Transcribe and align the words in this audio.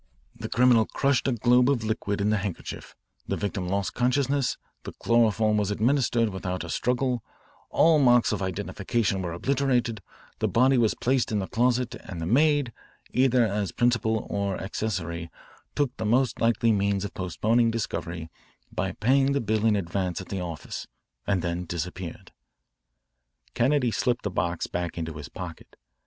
The 0.35 0.49
criminal 0.49 0.87
crushed 0.87 1.27
a 1.27 1.31
globe 1.31 1.69
of 1.69 1.83
liquid 1.83 2.21
in 2.21 2.31
the 2.31 2.37
handkerchief, 2.37 2.95
the 3.27 3.35
victim 3.37 3.67
lost 3.69 3.93
consciousness, 3.93 4.57
the 4.81 4.93
chloroform 4.93 5.57
was 5.57 5.69
administered 5.69 6.29
without 6.29 6.63
a 6.63 6.71
struggle, 6.71 7.21
all 7.69 7.99
marks 7.99 8.31
of 8.31 8.41
identification 8.41 9.21
were 9.21 9.31
obliterated, 9.31 10.01
the 10.39 10.47
body 10.47 10.75
was 10.75 10.95
placed 10.95 11.31
in 11.31 11.37
the 11.37 11.45
closet, 11.45 11.93
and 11.93 12.19
the 12.19 12.25
maid 12.25 12.73
either 13.13 13.45
as 13.45 13.71
principal 13.71 14.25
or 14.27 14.59
accessory 14.59 15.29
took 15.75 15.95
the 15.97 16.03
most 16.05 16.41
likely 16.41 16.71
means 16.71 17.05
of 17.05 17.13
postponing 17.13 17.69
discovery 17.69 18.27
by 18.71 18.93
paying 18.93 19.33
the 19.33 19.39
bill 19.39 19.67
in 19.67 19.75
advance 19.75 20.19
at 20.19 20.29
the 20.29 20.41
office, 20.41 20.87
and 21.27 21.43
then 21.43 21.63
disappeared." 21.63 22.31
Kennedy 23.53 23.91
slipped 23.91 24.23
the 24.23 24.31
box 24.31 24.65
back 24.65 24.97
into 24.97 25.13
his 25.13 25.29
pocket. 25.29 25.75